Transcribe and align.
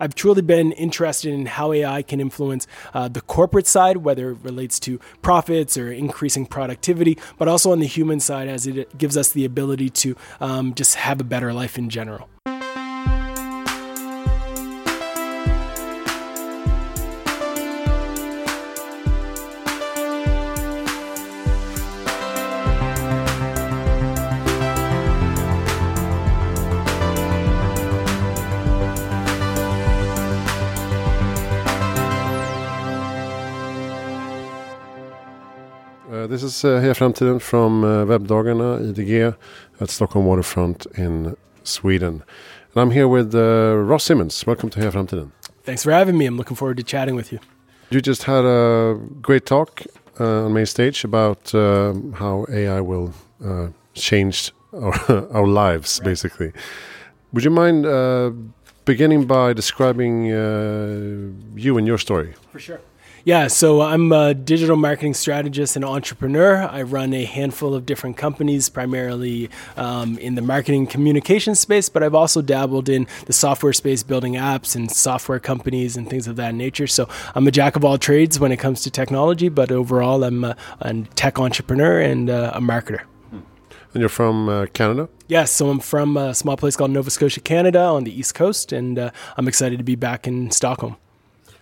I've 0.00 0.14
truly 0.14 0.42
been 0.42 0.72
interested 0.72 1.32
in 1.32 1.46
how 1.46 1.72
AI 1.72 2.02
can 2.02 2.20
influence 2.20 2.66
uh, 2.94 3.08
the 3.08 3.20
corporate 3.20 3.66
side, 3.66 3.98
whether 3.98 4.30
it 4.30 4.38
relates 4.42 4.80
to 4.80 4.98
profits 5.22 5.76
or 5.76 5.92
increasing 5.92 6.46
productivity, 6.46 7.18
but 7.38 7.46
also 7.46 7.70
on 7.70 7.80
the 7.80 7.86
human 7.86 8.18
side 8.18 8.48
as 8.48 8.66
it 8.66 8.96
gives 8.96 9.16
us 9.16 9.30
the 9.30 9.44
ability 9.44 9.90
to 9.90 10.16
um, 10.40 10.74
just 10.74 10.94
have 10.94 11.20
a 11.20 11.24
better 11.24 11.52
life 11.52 11.76
in 11.76 11.90
general. 11.90 12.28
This 36.30 36.44
is 36.44 36.64
uh, 36.64 36.80
Heja 36.80 36.94
Framtiden 36.94 37.40
from 37.40 37.82
uh, 37.82 38.04
Webbdagarna, 38.04 38.94
IDG, 38.94 39.36
at 39.80 39.90
Stockholm 39.90 40.26
Waterfront 40.26 40.86
in 40.96 41.36
Sweden. 41.64 42.22
And 42.72 42.80
I'm 42.80 42.92
here 42.92 43.08
with 43.08 43.34
uh, 43.34 43.74
Ross 43.76 44.04
Simmonds. 44.04 44.46
Welcome 44.46 44.70
to 44.70 44.78
Heja 44.78 44.92
Framtiden. 44.92 45.32
Thanks 45.64 45.82
for 45.82 45.90
having 45.90 46.16
me. 46.16 46.26
I'm 46.26 46.36
looking 46.36 46.54
forward 46.54 46.76
to 46.76 46.84
chatting 46.84 47.16
with 47.16 47.32
you. 47.32 47.40
You 47.90 48.00
just 48.00 48.22
had 48.22 48.44
a 48.44 48.96
great 49.20 49.44
talk 49.44 49.82
uh, 50.20 50.44
on 50.44 50.52
main 50.52 50.66
stage 50.66 51.02
about 51.02 51.50
how 51.50 52.46
AI 52.48 52.80
will 52.80 53.12
uh, 53.44 53.70
change 53.94 54.52
our, 54.72 54.94
our 55.32 55.48
lives, 55.48 55.98
right. 55.98 56.10
basically. 56.10 56.52
Would 57.32 57.42
you 57.42 57.50
mind 57.50 57.86
uh, 57.86 58.30
beginning 58.84 59.26
by 59.26 59.52
describing 59.52 60.30
uh, 60.30 61.32
you 61.56 61.76
and 61.76 61.88
your 61.88 61.98
story? 61.98 62.34
For 62.52 62.60
sure. 62.60 62.80
Yeah, 63.22 63.48
so 63.48 63.82
I'm 63.82 64.12
a 64.12 64.32
digital 64.32 64.76
marketing 64.76 65.12
strategist 65.12 65.76
and 65.76 65.84
entrepreneur. 65.84 66.62
I 66.62 66.80
run 66.80 67.12
a 67.12 67.24
handful 67.24 67.74
of 67.74 67.84
different 67.84 68.16
companies, 68.16 68.70
primarily 68.70 69.50
um, 69.76 70.16
in 70.18 70.36
the 70.36 70.42
marketing 70.42 70.86
communication 70.86 71.54
space, 71.54 71.90
but 71.90 72.02
I've 72.02 72.14
also 72.14 72.40
dabbled 72.40 72.88
in 72.88 73.06
the 73.26 73.34
software 73.34 73.74
space, 73.74 74.02
building 74.02 74.34
apps 74.34 74.74
and 74.74 74.90
software 74.90 75.38
companies 75.38 75.98
and 75.98 76.08
things 76.08 76.26
of 76.26 76.36
that 76.36 76.54
nature. 76.54 76.86
So 76.86 77.10
I'm 77.34 77.46
a 77.46 77.50
jack 77.50 77.76
of 77.76 77.84
all 77.84 77.98
trades 77.98 78.40
when 78.40 78.52
it 78.52 78.56
comes 78.56 78.80
to 78.82 78.90
technology, 78.90 79.50
but 79.50 79.70
overall, 79.70 80.24
I'm 80.24 80.42
a, 80.42 80.56
a 80.80 80.94
tech 81.14 81.38
entrepreneur 81.38 82.00
and 82.00 82.30
uh, 82.30 82.52
a 82.54 82.60
marketer. 82.60 83.02
And 83.92 84.00
you're 84.00 84.08
from 84.08 84.48
uh, 84.48 84.66
Canada? 84.72 85.10
Yes, 85.28 85.50
so 85.50 85.68
I'm 85.68 85.80
from 85.80 86.16
a 86.16 86.32
small 86.32 86.56
place 86.56 86.74
called 86.74 86.92
Nova 86.92 87.10
Scotia, 87.10 87.40
Canada, 87.40 87.80
on 87.80 88.04
the 88.04 88.18
East 88.18 88.34
Coast, 88.34 88.72
and 88.72 88.98
uh, 88.98 89.10
I'm 89.36 89.46
excited 89.46 89.76
to 89.78 89.84
be 89.84 89.94
back 89.94 90.26
in 90.26 90.50
Stockholm. 90.50 90.96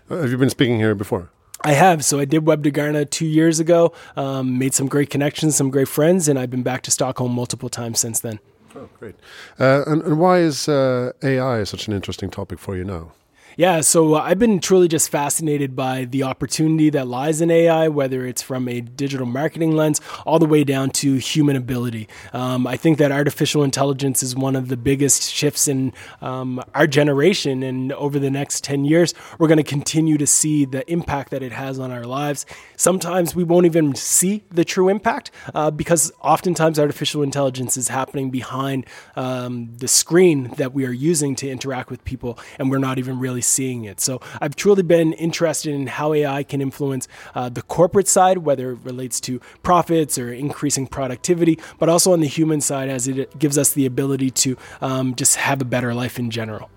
Uh, 0.09 0.19
have 0.19 0.31
you 0.31 0.39
been 0.39 0.51
speaking 0.51 0.77
here 0.77 0.95
before? 0.95 1.31
I 1.63 1.73
have. 1.73 2.05
So 2.05 2.19
I 2.19 2.25
did 2.25 2.47
Web 2.47 2.63
to 2.63 2.71
Webbdagarna 2.71 3.11
two 3.11 3.27
years 3.27 3.59
ago, 3.59 3.93
um, 4.17 4.59
made 4.59 4.75
some 4.75 4.87
great 4.87 5.11
connections, 5.11 5.57
some 5.57 5.71
great 5.71 5.89
friends, 5.89 6.29
and 6.29 6.39
I've 6.39 6.51
been 6.51 6.63
back 6.63 6.83
to 6.83 6.91
Stockholm 6.91 7.33
multiple 7.33 7.69
times 7.69 7.99
since 8.01 8.21
then. 8.21 8.39
Oh, 8.77 8.89
great. 8.99 9.17
Uh, 9.59 9.83
and, 9.87 10.03
and, 10.03 10.19
why 10.19 10.39
is 10.39 10.69
uh, 10.69 11.13
AI 11.23 11.65
such 11.65 11.89
an 11.89 11.95
interesting 11.95 12.31
topic 12.31 12.59
for 12.59 12.77
you 12.77 12.85
now? 12.85 13.13
Yeah, 13.59 13.81
so 13.81 14.15
uh, 14.15 14.21
I've 14.21 14.39
been 14.39 14.61
truly 14.61 14.87
just 14.87 15.11
fascinated 15.11 15.75
by 15.75 16.05
the 16.05 16.23
opportunity 16.23 16.91
that 16.91 17.09
lies 17.09 17.41
in 17.41 17.51
AI, 17.51 17.89
whether 17.89 18.25
it's 18.25 18.41
from 18.41 18.69
a 18.69 18.81
digital 18.81 19.27
marketing 19.27 19.75
lens 19.75 20.01
all 20.25 20.39
the 20.39 20.47
way 20.47 20.63
down 20.63 20.91
to 20.91 21.17
human 21.17 21.57
ability. 21.57 22.07
Um, 22.33 22.69
I 22.69 22.77
think 22.77 22.99
that 22.99 23.11
artificial 23.11 23.65
intelligence 23.65 24.23
is 24.23 24.37
one 24.37 24.55
of 24.55 24.69
the 24.69 24.77
biggest 24.77 25.25
shifts 25.33 25.67
in 25.67 25.93
um, 26.21 26.63
our 26.73 26.87
generation, 26.87 27.65
and 27.65 27.93
over 27.95 28.21
the 28.21 28.31
next 28.31 28.63
10 28.63 28.85
years, 28.85 29.13
we're 29.41 29.49
going 29.49 29.59
to 29.59 29.65
continue 29.65 30.19
to 30.19 30.27
see 30.29 30.65
the 30.65 30.89
impact 30.89 31.33
that 31.33 31.43
it 31.43 31.51
has 31.51 31.81
on 31.81 31.91
our 31.91 32.05
lives. 32.05 32.47
Sometimes 32.77 33.35
we 33.35 33.43
won't 33.43 33.67
even 33.67 33.93
see 33.97 34.45
the 34.53 34.65
true 34.65 34.89
impact 34.89 35.33
uh, 35.53 35.73
because 35.73 36.13
oftentimes 36.23 36.79
artificial 36.79 37.25
intelligence 37.25 37.77
is 37.77 37.89
happening 37.89 38.31
behind 38.31 38.87
um, 39.17 39.77
the 39.79 39.89
screen 39.89 40.55
that 40.59 40.73
we 40.73 40.87
are 40.87 40.93
using 40.93 41.35
to 41.35 41.51
interact 41.51 41.91
with 41.91 42.05
people, 42.05 42.39
and 42.57 42.71
we're 42.71 42.79
not 42.79 42.99
even 42.99 43.19
really 43.19 43.43
seeing 43.49 43.85
it. 43.85 44.01
So 44.01 44.21
I've 44.41 44.57
truly 44.57 44.83
been 44.83 45.13
interested 45.15 45.75
in 45.75 45.87
how 45.87 46.13
AI 46.13 46.43
can 46.43 46.61
influence 46.61 47.09
uh, 47.35 47.49
the 47.49 47.63
corporate 47.63 48.09
side, 48.09 48.39
whether 48.39 48.73
it 48.73 48.79
relates 48.85 49.21
to 49.23 49.41
profits 49.63 50.19
or 50.19 50.33
increasing 50.33 50.87
productivity, 50.87 51.59
but 51.79 51.89
also 51.89 52.13
on 52.13 52.21
the 52.21 52.29
human 52.29 52.61
side 52.61 52.89
as 52.89 53.09
it 53.09 53.39
gives 53.39 53.59
us 53.59 53.73
the 53.73 53.87
ability 53.87 54.31
to 54.31 54.57
um, 54.81 55.15
just 55.15 55.37
have 55.37 55.61
a 55.61 55.65
better 55.65 55.95
life 55.95 56.19
in 56.19 56.31
general. 56.31 56.71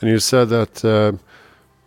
And 0.00 0.10
you 0.10 0.18
said 0.18 0.48
that 0.48 0.84
uh, 0.84 1.12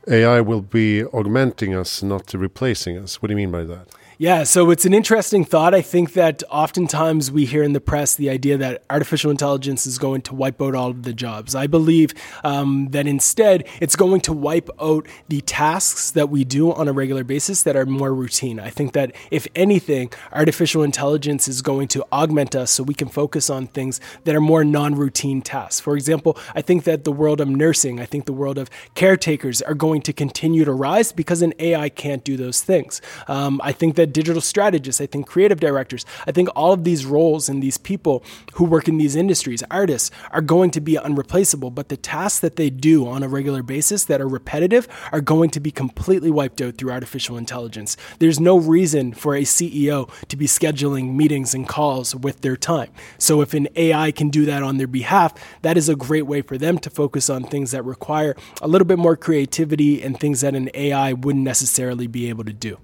AI 0.08 0.42
will 0.42 0.62
be 0.62 1.04
augmenting 1.06 1.76
us, 1.76 2.04
not 2.04 2.34
replacing 2.34 2.98
us. 2.98 3.22
What 3.22 3.28
do 3.28 3.34
you 3.34 3.38
mean 3.38 3.52
by 3.52 3.64
that? 3.64 3.88
Yeah, 4.18 4.44
so 4.44 4.70
it's 4.70 4.86
an 4.86 4.94
interesting 4.94 5.44
thought. 5.44 5.76
I 5.76 5.82
think 5.82 6.14
that 6.14 6.42
oftentimes 6.50 7.32
we 7.32 7.44
hear 7.46 7.64
in 7.64 7.74
the 7.74 7.82
press 7.82 8.16
the 8.16 8.30
idea 8.30 8.58
that 8.58 8.82
artificial 8.90 9.30
intelligence 9.30 9.86
is 9.86 9.98
going 9.98 10.22
to 10.22 10.36
wipe 10.36 10.62
out 10.62 10.74
all 10.74 10.92
of 10.92 11.04
the 11.04 11.12
jobs. 11.12 11.54
I 11.54 11.68
believe 11.68 12.14
um, 12.42 12.88
that 12.92 13.08
instead 13.08 13.68
it's 13.82 13.98
going 13.98 14.22
to 14.22 14.32
wipe 14.32 14.70
out 14.80 15.06
the 15.28 15.42
tasks 15.42 16.12
that 16.12 16.30
we 16.30 16.46
do 16.46 16.72
on 16.72 16.88
a 16.88 16.94
regular 16.94 17.26
basis 17.26 17.64
that 17.64 17.76
are 17.76 17.86
more 17.86 18.14
routine. 18.14 18.58
I 18.58 18.70
think 18.70 18.94
that 18.94 19.14
if 19.32 19.50
anything, 19.54 20.14
artificial 20.32 20.82
intelligence 20.82 21.50
is 21.50 21.62
going 21.62 21.90
to 21.90 22.06
augment 22.14 22.56
us 22.56 22.72
so 22.72 22.84
we 22.84 22.94
can 22.94 23.10
focus 23.10 23.50
on 23.50 23.68
things 23.68 24.00
that 24.24 24.34
are 24.34 24.40
more 24.40 24.64
non 24.64 24.96
routine 24.96 25.42
tasks. 25.42 25.82
For 25.82 25.98
example, 25.98 26.38
I 26.56 26.62
think 26.62 26.86
that 26.86 27.04
the 27.04 27.12
world 27.12 27.42
of 27.42 27.50
nursing, 27.50 28.00
I 28.00 28.06
think 28.06 28.28
the 28.28 28.34
world 28.34 28.58
of 28.58 28.70
caretakers 28.94 29.62
are 29.62 29.74
going 29.74 30.04
to 30.04 30.14
continue 30.14 30.64
to 30.64 30.72
rise 30.72 31.12
because 31.12 31.42
an 31.42 31.54
AI 31.60 31.90
can't 31.90 32.24
do 32.24 32.38
those 32.38 32.62
things. 32.62 33.02
Um, 33.28 33.60
I 33.62 33.74
think 33.74 33.96
that 33.96 34.05
digital 34.06 34.42
strategists, 34.42 35.02
I 35.02 35.06
think 35.06 35.28
creative 35.28 35.60
directors, 35.60 36.06
I 36.28 36.32
think 36.32 36.50
all 36.56 36.74
of 36.74 36.84
these 36.84 37.06
roles 37.06 37.50
and 37.50 37.62
these 37.62 37.78
people 37.78 38.24
who 38.54 38.66
work 38.66 38.88
in 38.88 38.98
these 38.98 39.16
industries, 39.16 39.64
artists, 39.70 40.12
are 40.32 40.42
going 40.42 40.72
to 40.72 40.82
be 40.82 40.96
unreplaceable. 40.96 41.72
But 41.72 41.90
the 41.90 41.98
tasks 41.98 42.40
that 42.40 42.56
they 42.56 42.70
do 42.70 43.08
on 43.08 43.24
a 43.24 43.28
regular 43.28 43.64
basis 43.64 44.06
that 44.06 44.22
are 44.22 44.28
repetitive 44.28 44.88
are 45.12 45.22
going 45.22 45.50
to 45.52 45.60
be 45.60 45.72
completely 45.72 46.32
wiped 46.32 46.62
out 46.62 46.78
through 46.78 46.92
artificial 46.92 47.38
intelligence. 47.38 47.98
There's 48.20 48.40
no 48.40 48.58
reason 48.58 49.14
for 49.14 49.36
a 49.36 49.42
CEO 49.42 50.10
to 50.28 50.38
be 50.38 50.48
scheduling 50.48 51.16
meetings 51.16 51.54
and 51.54 51.68
calls 51.68 52.16
with 52.16 52.42
their 52.42 52.58
time. 52.58 52.92
So 53.18 53.42
if 53.42 53.54
an 53.54 53.68
AI 53.76 54.12
can 54.12 54.30
do 54.30 54.46
that 54.46 54.64
on 54.64 54.78
their 54.78 54.88
behalf, 54.88 55.34
that 55.62 55.78
is 55.78 55.90
a 55.90 55.96
great 55.96 56.24
way 56.28 56.42
for 56.42 56.58
them 56.58 56.78
to 56.80 56.90
focus 56.90 57.30
on 57.30 57.44
things 57.44 57.72
that 57.72 57.84
require 57.84 58.36
a 58.62 58.68
little 58.68 58.86
bit 58.86 59.00
more 59.00 59.16
creativity 59.16 60.02
and 60.02 60.20
things 60.20 60.42
that 60.42 60.56
an 60.56 60.70
AI 60.74 61.14
wouldn't 61.14 61.44
necessarily 61.44 62.08
be 62.08 62.30
able 62.30 62.44
to 62.44 62.54
do. 62.54 62.78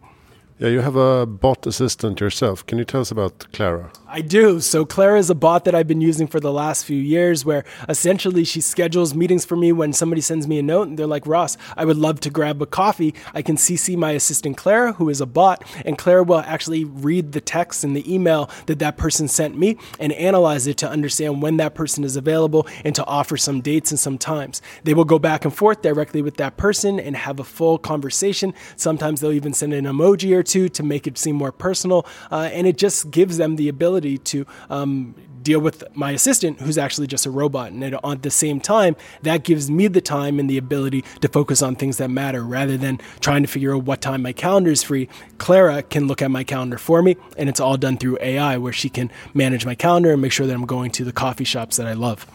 Yeah, 0.62 0.68
you 0.68 0.82
have 0.82 0.96
a 0.96 1.26
bot 1.26 1.66
assistant 1.66 2.20
yourself. 2.20 2.64
Can 2.68 2.78
you 2.78 2.86
tell 2.86 3.02
us 3.02 3.10
about 3.10 3.48
Clara? 3.52 3.92
I 4.08 4.22
do. 4.22 4.60
So 4.60 4.86
Clara 4.86 5.18
is 5.18 5.32
a 5.32 5.34
bot 5.34 5.66
that 5.66 5.74
I've 5.74 5.88
been 5.88 6.02
using 6.02 6.28
for 6.28 6.40
the 6.40 6.52
last 6.52 6.86
few 6.86 7.02
years 7.02 7.44
where 7.44 7.64
essentially 7.90 8.44
she 8.44 8.62
schedules 8.62 9.16
meetings 9.16 9.44
for 9.44 9.56
me 9.56 9.72
when 9.72 9.92
somebody 9.92 10.22
sends 10.22 10.48
me 10.48 10.60
a 10.60 10.62
note 10.62 10.88
and 10.88 11.00
they're 11.00 11.08
like, 11.08 11.26
Ross, 11.26 11.58
I 11.76 11.86
would 11.86 11.98
love 11.98 12.20
to 12.20 12.30
grab 12.30 12.62
a 12.62 12.68
coffee. 12.68 13.16
I 13.34 13.42
can 13.42 13.56
CC 13.56 13.98
my 13.98 14.12
assistant 14.12 14.56
Clara, 14.56 14.94
who 14.94 15.10
is 15.10 15.20
a 15.20 15.26
bot, 15.26 15.64
and 15.84 15.98
Clara 15.98 16.22
will 16.22 16.42
actually 16.42 16.84
read 16.84 17.32
the 17.32 17.42
text 17.42 17.84
and 17.84 17.96
the 17.96 18.14
email 18.14 18.48
that 18.68 18.78
that 18.78 18.98
person 18.98 19.28
sent 19.28 19.58
me 19.58 19.78
and 20.00 20.14
analyze 20.14 20.68
it 20.68 20.78
to 20.78 20.88
understand 20.88 21.42
when 21.42 21.58
that 21.58 21.74
person 21.74 22.04
is 22.04 22.16
available 22.16 22.68
and 22.86 22.94
to 22.94 23.06
offer 23.06 23.36
some 23.36 23.62
dates 23.62 23.90
and 23.90 24.00
some 24.00 24.20
times. 24.20 24.62
They 24.84 24.94
will 24.94 25.06
go 25.06 25.18
back 25.18 25.44
and 25.44 25.56
forth 25.56 25.82
directly 25.82 26.22
with 26.22 26.38
that 26.38 26.58
person 26.58 27.00
and 27.00 27.16
have 27.16 27.40
a 27.40 27.44
full 27.44 27.80
conversation. 27.80 28.54
Sometimes 28.76 29.22
they'll 29.22 29.32
even 29.32 29.56
send 29.56 29.74
an 29.74 29.86
emoji 29.86 30.36
or 30.36 30.44
two 30.52 30.70
to 30.70 30.84
make 30.84 31.08
it 31.08 31.18
seem 31.18 31.36
more 31.36 31.52
personal. 31.52 32.06
Uh, 32.32 32.50
and 32.54 32.68
it 32.68 32.78
just 32.78 33.10
gives 33.12 33.38
them 33.38 33.56
the 33.56 33.70
ability 33.70 34.18
to 34.18 34.46
um, 34.70 35.16
deal 35.44 35.60
with 35.60 35.84
my 35.96 36.12
assistant, 36.12 36.62
who's 36.62 36.78
actually 36.78 37.08
just 37.08 37.26
a 37.26 37.32
robot. 37.32 37.72
And 37.72 37.84
at 37.84 38.24
the 38.24 38.32
same 38.32 38.60
time, 38.60 38.96
that 39.24 39.44
gives 39.44 39.70
me 39.70 39.88
the 39.88 40.02
time 40.02 40.40
and 40.40 40.50
the 40.50 40.58
ability 40.58 41.04
to 41.22 41.28
focus 41.28 41.62
on 41.62 41.76
things 41.76 41.98
that 41.98 42.10
matter 42.10 42.44
rather 42.44 42.78
than 42.78 43.00
trying 43.20 43.42
to 43.44 43.48
figure 43.48 43.76
out 43.76 43.84
what 43.84 44.02
time 44.02 44.22
my 44.22 44.34
calendar 44.34 44.72
is 44.72 44.84
free. 44.84 45.08
Clara 45.38 45.84
can 45.84 46.08
look 46.08 46.22
at 46.22 46.32
my 46.32 46.44
calendar 46.44 46.78
for 46.78 47.02
me, 47.02 47.18
and 47.38 47.50
it's 47.50 47.60
all 47.60 47.78
done 47.78 47.98
through 47.98 48.18
AI 48.22 48.58
where 48.58 48.74
she 48.74 48.90
can 48.90 49.12
manage 49.34 49.66
my 49.66 49.76
calendar 49.76 50.12
and 50.12 50.22
make 50.22 50.32
sure 50.32 50.46
that 50.48 50.54
I'm 50.54 50.66
going 50.66 50.92
to 50.92 51.04
the 51.04 51.14
coffee 51.14 51.46
shops 51.46 51.78
that 51.78 51.88
I 51.88 51.94
love. 51.94 52.26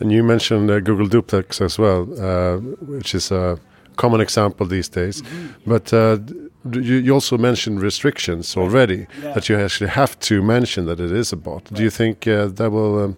And 0.00 0.10
you 0.10 0.22
mentioned 0.24 0.70
uh, 0.70 0.80
Google 0.80 1.06
Duplex 1.06 1.60
as 1.60 1.78
well, 1.78 2.02
uh, 2.20 2.56
which 2.96 3.14
is 3.14 3.30
a 3.30 3.58
common 3.96 4.20
example 4.20 4.66
these 4.66 4.88
days. 4.88 5.22
Mm 5.22 5.26
-hmm. 5.26 5.70
But 5.72 5.92
uh, 5.92 6.18
you, 6.72 6.96
you 6.96 7.12
also 7.12 7.36
mentioned 7.36 7.80
restrictions 7.80 8.56
already 8.56 9.06
yeah. 9.22 9.32
that 9.32 9.48
you 9.48 9.58
actually 9.58 9.90
have 9.90 10.18
to 10.20 10.42
mention 10.42 10.86
that 10.86 11.00
it 11.00 11.12
is 11.12 11.32
a 11.32 11.36
bot. 11.36 11.64
Right. 11.64 11.74
Do 11.74 11.82
you 11.82 11.90
think 11.90 12.26
uh, 12.26 12.46
that 12.46 12.70
will 12.70 13.04
um, 13.04 13.16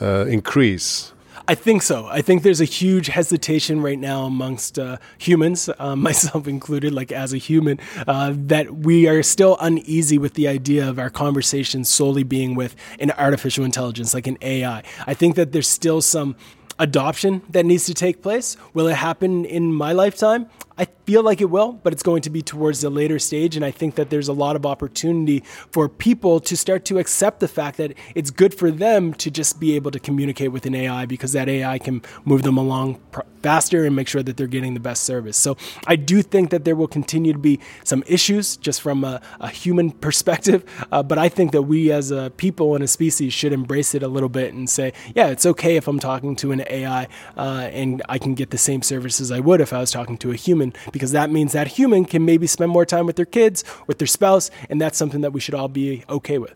uh, 0.00 0.26
increase? 0.26 1.12
I 1.50 1.54
think 1.54 1.80
so. 1.80 2.06
I 2.06 2.20
think 2.20 2.42
there's 2.42 2.60
a 2.60 2.66
huge 2.66 3.06
hesitation 3.06 3.80
right 3.80 3.98
now 3.98 4.24
amongst 4.24 4.78
uh, 4.78 4.98
humans, 5.16 5.70
uh, 5.78 5.96
myself 6.08 6.46
included, 6.46 6.92
like 6.92 7.10
as 7.10 7.32
a 7.32 7.38
human, 7.38 7.80
uh, 8.06 8.34
that 8.36 8.74
we 8.74 9.08
are 9.08 9.22
still 9.22 9.56
uneasy 9.58 10.18
with 10.18 10.34
the 10.34 10.46
idea 10.46 10.86
of 10.86 10.98
our 10.98 11.08
conversations 11.08 11.88
solely 11.88 12.22
being 12.22 12.54
with 12.54 12.76
an 13.00 13.12
artificial 13.12 13.64
intelligence, 13.64 14.12
like 14.12 14.26
an 14.26 14.36
AI. 14.42 14.82
I 15.06 15.14
think 15.14 15.36
that 15.36 15.52
there's 15.52 15.68
still 15.68 16.02
some 16.02 16.36
adoption 16.78 17.40
that 17.48 17.64
needs 17.64 17.86
to 17.86 17.94
take 17.94 18.22
place. 18.22 18.58
Will 18.74 18.86
it 18.86 18.96
happen 18.96 19.46
in 19.46 19.72
my 19.72 19.92
lifetime? 19.92 20.50
I 20.76 20.86
feel 21.08 21.22
like 21.22 21.40
it 21.40 21.46
will, 21.46 21.72
but 21.72 21.94
it's 21.94 22.02
going 22.02 22.20
to 22.20 22.28
be 22.28 22.42
towards 22.42 22.82
the 22.82 22.90
later 22.90 23.18
stage. 23.18 23.56
And 23.56 23.64
I 23.64 23.70
think 23.70 23.94
that 23.94 24.10
there's 24.10 24.28
a 24.28 24.32
lot 24.34 24.56
of 24.56 24.66
opportunity 24.66 25.42
for 25.70 25.88
people 25.88 26.38
to 26.40 26.54
start 26.54 26.84
to 26.84 26.98
accept 26.98 27.40
the 27.40 27.48
fact 27.48 27.78
that 27.78 27.94
it's 28.14 28.30
good 28.30 28.52
for 28.52 28.70
them 28.70 29.14
to 29.14 29.30
just 29.30 29.58
be 29.58 29.74
able 29.74 29.90
to 29.90 29.98
communicate 29.98 30.52
with 30.52 30.66
an 30.66 30.74
AI 30.74 31.06
because 31.06 31.32
that 31.32 31.48
AI 31.48 31.78
can 31.78 32.02
move 32.26 32.42
them 32.42 32.58
along 32.58 33.00
faster 33.42 33.86
and 33.86 33.96
make 33.96 34.06
sure 34.06 34.22
that 34.22 34.36
they're 34.36 34.46
getting 34.46 34.74
the 34.74 34.80
best 34.80 35.04
service. 35.04 35.38
So 35.38 35.56
I 35.86 35.96
do 35.96 36.20
think 36.20 36.50
that 36.50 36.66
there 36.66 36.76
will 36.76 36.88
continue 36.88 37.32
to 37.32 37.38
be 37.38 37.58
some 37.84 38.04
issues 38.06 38.58
just 38.58 38.82
from 38.82 39.02
a, 39.02 39.22
a 39.40 39.48
human 39.48 39.90
perspective. 40.08 40.62
Uh, 40.92 41.02
but 41.02 41.16
I 41.16 41.30
think 41.30 41.52
that 41.52 41.62
we 41.62 41.90
as 41.90 42.10
a 42.10 42.32
people 42.36 42.74
and 42.74 42.84
a 42.84 42.88
species 42.88 43.32
should 43.32 43.54
embrace 43.54 43.94
it 43.94 44.02
a 44.02 44.08
little 44.08 44.28
bit 44.28 44.52
and 44.52 44.68
say, 44.68 44.92
yeah, 45.14 45.28
it's 45.28 45.46
okay 45.46 45.76
if 45.76 45.88
I'm 45.88 46.00
talking 46.00 46.36
to 46.36 46.52
an 46.52 46.64
AI 46.68 47.08
uh, 47.38 47.70
and 47.72 48.02
I 48.10 48.18
can 48.18 48.34
get 48.34 48.50
the 48.50 48.58
same 48.58 48.82
services 48.82 49.32
I 49.32 49.40
would 49.40 49.62
if 49.62 49.72
I 49.72 49.78
was 49.78 49.90
talking 49.90 50.18
to 50.18 50.32
a 50.32 50.34
human 50.34 50.58
human 50.58 50.72
because 50.98 51.12
that 51.12 51.30
means 51.30 51.52
that 51.52 51.66
human 51.78 52.04
can 52.04 52.24
maybe 52.24 52.46
spend 52.46 52.70
more 52.70 52.84
time 52.84 53.06
with 53.06 53.16
their 53.16 53.30
kids, 53.38 53.64
with 53.86 53.98
their 53.98 54.06
spouse, 54.18 54.50
and 54.68 54.80
that's 54.80 54.98
something 54.98 55.22
that 55.22 55.32
we 55.32 55.40
should 55.40 55.54
all 55.54 55.68
be 55.68 56.04
okay 56.08 56.38
with. 56.38 56.54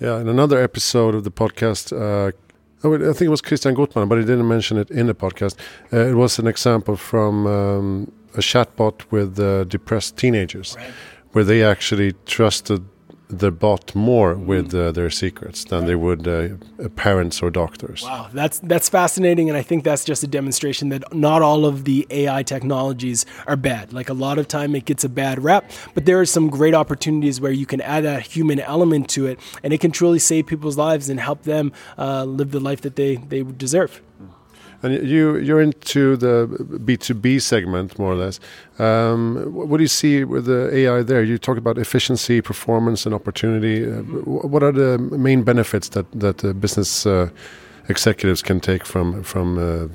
Yeah, 0.00 0.20
in 0.20 0.28
another 0.28 0.58
episode 0.62 1.14
of 1.14 1.24
the 1.24 1.30
podcast, 1.30 1.84
uh, 1.92 2.32
I 2.84 3.12
think 3.12 3.22
it 3.22 3.34
was 3.36 3.42
Christian 3.42 3.74
Gutman, 3.74 4.08
but 4.08 4.18
he 4.18 4.24
didn't 4.24 4.48
mention 4.48 4.78
it 4.78 4.90
in 4.90 5.06
the 5.06 5.14
podcast. 5.14 5.54
Uh, 5.92 6.10
it 6.12 6.14
was 6.14 6.38
an 6.38 6.46
example 6.46 6.96
from 6.96 7.46
um, 7.46 8.12
a 8.34 8.40
chatbot 8.40 9.10
with 9.10 9.38
uh, 9.38 9.64
depressed 9.64 10.16
teenagers, 10.16 10.76
right. 10.76 10.90
where 11.32 11.44
they 11.44 11.62
actually 11.62 12.14
trusted 12.26 12.84
the 13.28 13.50
bot 13.50 13.94
more 13.94 14.34
with 14.34 14.74
uh, 14.74 14.92
their 14.92 15.10
secrets 15.10 15.64
than 15.64 15.86
they 15.86 15.94
would 15.94 16.28
uh, 16.28 16.48
parents 16.94 17.42
or 17.42 17.50
doctors. 17.50 18.02
Wow, 18.02 18.28
that's 18.32 18.58
that's 18.60 18.88
fascinating, 18.88 19.48
and 19.48 19.56
I 19.56 19.62
think 19.62 19.84
that's 19.84 20.04
just 20.04 20.22
a 20.22 20.26
demonstration 20.26 20.90
that 20.90 21.14
not 21.14 21.42
all 21.42 21.64
of 21.64 21.84
the 21.84 22.06
AI 22.10 22.42
technologies 22.42 23.26
are 23.46 23.56
bad. 23.56 23.92
Like 23.92 24.08
a 24.08 24.14
lot 24.14 24.38
of 24.38 24.46
time, 24.46 24.74
it 24.74 24.84
gets 24.84 25.04
a 25.04 25.08
bad 25.08 25.42
rap, 25.42 25.70
but 25.94 26.06
there 26.06 26.20
are 26.20 26.26
some 26.26 26.48
great 26.48 26.74
opportunities 26.74 27.40
where 27.40 27.52
you 27.52 27.66
can 27.66 27.80
add 27.80 28.04
a 28.04 28.20
human 28.20 28.60
element 28.60 29.08
to 29.10 29.26
it, 29.26 29.40
and 29.62 29.72
it 29.72 29.80
can 29.80 29.90
truly 29.90 30.18
save 30.18 30.46
people's 30.46 30.76
lives 30.76 31.08
and 31.08 31.18
help 31.18 31.42
them 31.42 31.72
uh, 31.98 32.24
live 32.24 32.52
the 32.52 32.60
life 32.60 32.80
that 32.82 32.96
they 32.96 33.16
they 33.16 33.42
deserve. 33.42 34.02
And 34.82 35.08
you 35.08 35.36
you're 35.36 35.60
into 35.60 36.16
the 36.16 36.46
B 36.84 36.96
two 36.96 37.14
B 37.14 37.38
segment 37.38 37.98
more 37.98 38.12
or 38.12 38.16
less. 38.16 38.40
Um, 38.78 39.36
what 39.52 39.78
do 39.78 39.82
you 39.82 39.88
see 39.88 40.24
with 40.24 40.44
the 40.44 40.70
AI 40.74 41.02
there? 41.02 41.22
You 41.22 41.38
talk 41.38 41.56
about 41.56 41.78
efficiency, 41.78 42.40
performance, 42.42 43.06
and 43.06 43.14
opportunity. 43.14 43.84
Uh, 43.84 44.02
what 44.24 44.62
are 44.62 44.72
the 44.72 44.98
main 44.98 45.42
benefits 45.42 45.88
that 45.90 46.06
that 46.20 46.60
business 46.60 47.06
uh, 47.06 47.28
executives 47.88 48.42
can 48.42 48.60
take 48.60 48.84
from 48.86 49.22
from 49.22 49.58
uh, 49.58 49.88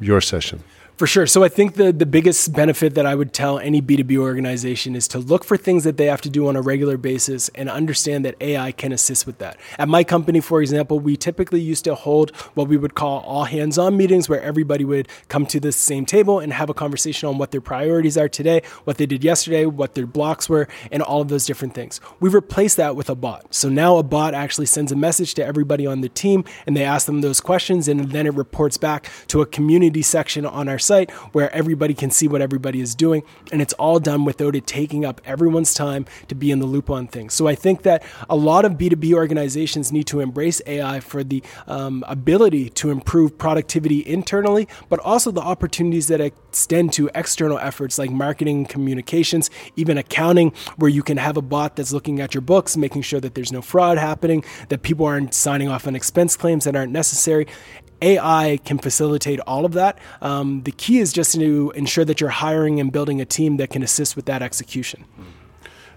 your 0.00 0.20
session? 0.20 0.62
For 0.96 1.08
sure. 1.08 1.26
So 1.26 1.42
I 1.42 1.48
think 1.48 1.74
the, 1.74 1.92
the 1.92 2.06
biggest 2.06 2.52
benefit 2.52 2.94
that 2.94 3.04
I 3.04 3.16
would 3.16 3.32
tell 3.32 3.58
any 3.58 3.82
B2B 3.82 4.16
organization 4.16 4.94
is 4.94 5.08
to 5.08 5.18
look 5.18 5.42
for 5.42 5.56
things 5.56 5.82
that 5.82 5.96
they 5.96 6.06
have 6.06 6.20
to 6.20 6.30
do 6.30 6.46
on 6.46 6.54
a 6.54 6.60
regular 6.62 6.96
basis 6.96 7.48
and 7.56 7.68
understand 7.68 8.24
that 8.24 8.36
AI 8.40 8.70
can 8.70 8.92
assist 8.92 9.26
with 9.26 9.38
that. 9.38 9.58
At 9.76 9.88
my 9.88 10.04
company, 10.04 10.38
for 10.38 10.62
example, 10.62 11.00
we 11.00 11.16
typically 11.16 11.60
used 11.60 11.82
to 11.86 11.96
hold 11.96 12.30
what 12.54 12.68
we 12.68 12.76
would 12.76 12.94
call 12.94 13.22
all 13.22 13.42
hands 13.42 13.76
on 13.76 13.96
meetings 13.96 14.28
where 14.28 14.40
everybody 14.40 14.84
would 14.84 15.08
come 15.26 15.46
to 15.46 15.58
the 15.58 15.72
same 15.72 16.06
table 16.06 16.38
and 16.38 16.52
have 16.52 16.70
a 16.70 16.74
conversation 16.74 17.28
on 17.28 17.38
what 17.38 17.50
their 17.50 17.60
priorities 17.60 18.16
are 18.16 18.28
today, 18.28 18.62
what 18.84 18.96
they 18.96 19.06
did 19.06 19.24
yesterday, 19.24 19.66
what 19.66 19.96
their 19.96 20.06
blocks 20.06 20.48
were, 20.48 20.68
and 20.92 21.02
all 21.02 21.20
of 21.20 21.26
those 21.26 21.44
different 21.44 21.74
things. 21.74 22.00
We 22.20 22.28
replaced 22.28 22.76
that 22.76 22.94
with 22.94 23.10
a 23.10 23.16
bot. 23.16 23.52
So 23.52 23.68
now 23.68 23.96
a 23.96 24.04
bot 24.04 24.32
actually 24.32 24.66
sends 24.66 24.92
a 24.92 24.96
message 24.96 25.34
to 25.34 25.44
everybody 25.44 25.88
on 25.88 26.02
the 26.02 26.08
team 26.08 26.44
and 26.68 26.76
they 26.76 26.84
ask 26.84 27.06
them 27.06 27.20
those 27.20 27.40
questions 27.40 27.88
and 27.88 28.12
then 28.12 28.28
it 28.28 28.34
reports 28.34 28.76
back 28.76 29.10
to 29.26 29.42
a 29.42 29.46
community 29.46 30.02
section 30.02 30.46
on 30.46 30.68
our 30.68 30.78
site 30.84 31.10
where 31.32 31.52
everybody 31.54 31.94
can 31.94 32.10
see 32.10 32.28
what 32.28 32.40
everybody 32.40 32.80
is 32.80 32.94
doing. 32.94 33.22
And 33.50 33.60
it's 33.60 33.72
all 33.74 33.98
done 33.98 34.24
without 34.24 34.54
it 34.54 34.66
taking 34.66 35.04
up 35.04 35.20
everyone's 35.24 35.74
time 35.74 36.06
to 36.28 36.34
be 36.34 36.50
in 36.50 36.58
the 36.58 36.66
loop 36.66 36.90
on 36.90 37.06
things. 37.06 37.34
So 37.34 37.46
I 37.46 37.54
think 37.54 37.82
that 37.82 38.02
a 38.28 38.36
lot 38.36 38.64
of 38.64 38.72
B2B 38.72 39.12
organizations 39.14 39.92
need 39.92 40.06
to 40.08 40.20
embrace 40.20 40.60
AI 40.66 41.00
for 41.00 41.24
the 41.24 41.42
um, 41.66 42.04
ability 42.06 42.70
to 42.70 42.90
improve 42.90 43.38
productivity 43.38 44.06
internally, 44.06 44.68
but 44.88 45.00
also 45.00 45.30
the 45.30 45.40
opportunities 45.40 46.08
that 46.08 46.20
extend 46.20 46.92
to 46.94 47.10
external 47.14 47.58
efforts 47.58 47.98
like 47.98 48.10
marketing, 48.10 48.66
communications, 48.66 49.50
even 49.76 49.98
accounting, 49.98 50.52
where 50.76 50.90
you 50.90 51.02
can 51.02 51.16
have 51.16 51.36
a 51.36 51.42
bot 51.42 51.76
that's 51.76 51.92
looking 51.92 52.20
at 52.20 52.34
your 52.34 52.40
books, 52.40 52.76
making 52.76 53.02
sure 53.02 53.20
that 53.20 53.34
there's 53.34 53.52
no 53.52 53.62
fraud 53.62 53.98
happening, 53.98 54.44
that 54.68 54.82
people 54.82 55.06
aren't 55.06 55.34
signing 55.34 55.68
off 55.68 55.86
on 55.86 55.96
expense 55.96 56.36
claims 56.36 56.64
that 56.64 56.76
aren't 56.76 56.92
necessary. 56.92 57.46
AI 58.04 58.58
can 58.64 58.78
facilitate 58.78 59.40
all 59.46 59.64
of 59.64 59.72
that. 59.72 59.98
Um, 60.20 60.62
the 60.62 60.72
key 60.72 60.98
is 60.98 61.12
just 61.12 61.34
to 61.34 61.72
ensure 61.74 62.04
that 62.04 62.20
you're 62.20 62.36
hiring 62.44 62.80
and 62.80 62.92
building 62.92 63.20
a 63.20 63.24
team 63.24 63.56
that 63.56 63.70
can 63.70 63.82
assist 63.82 64.16
with 64.16 64.26
that 64.26 64.42
execution. 64.42 65.04